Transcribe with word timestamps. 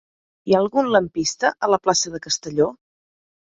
Hi 0.51 0.55
ha 0.55 0.61
algun 0.63 0.89
lampista 0.95 1.53
a 1.69 1.71
la 1.75 1.81
plaça 1.85 2.15
de 2.17 2.25
Castelló? 2.27 2.71